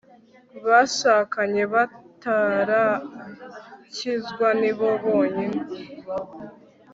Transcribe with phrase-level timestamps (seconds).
[0.67, 5.61] bashakanye batarakizwa ni bo bonyine